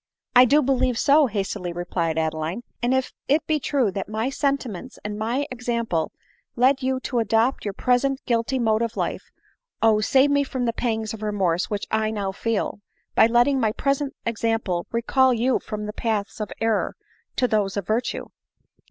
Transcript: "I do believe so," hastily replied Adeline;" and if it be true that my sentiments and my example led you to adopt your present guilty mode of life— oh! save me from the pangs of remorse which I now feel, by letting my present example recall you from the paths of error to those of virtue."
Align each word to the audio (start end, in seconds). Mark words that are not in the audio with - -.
"I 0.35 0.45
do 0.45 0.63
believe 0.63 0.97
so," 0.97 1.27
hastily 1.27 1.71
replied 1.71 2.17
Adeline;" 2.17 2.63
and 2.81 2.91
if 2.91 3.13
it 3.27 3.45
be 3.45 3.59
true 3.59 3.91
that 3.91 4.09
my 4.09 4.31
sentiments 4.31 4.97
and 5.05 5.15
my 5.19 5.45
example 5.51 6.11
led 6.55 6.81
you 6.81 6.99
to 7.01 7.19
adopt 7.19 7.65
your 7.65 7.75
present 7.75 8.19
guilty 8.25 8.57
mode 8.57 8.81
of 8.81 8.97
life— 8.97 9.21
oh! 9.83 10.01
save 10.01 10.31
me 10.31 10.43
from 10.43 10.65
the 10.65 10.73
pangs 10.73 11.13
of 11.13 11.21
remorse 11.21 11.69
which 11.69 11.85
I 11.91 12.09
now 12.09 12.31
feel, 12.31 12.79
by 13.13 13.27
letting 13.27 13.59
my 13.59 13.73
present 13.73 14.15
example 14.25 14.87
recall 14.91 15.35
you 15.35 15.59
from 15.59 15.85
the 15.85 15.93
paths 15.93 16.39
of 16.41 16.51
error 16.59 16.95
to 17.35 17.47
those 17.47 17.77
of 17.77 17.85
virtue." 17.85 18.25